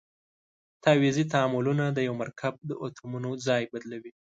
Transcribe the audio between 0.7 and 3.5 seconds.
تعویضي تعاملونه د یوه مرکب د اتومونو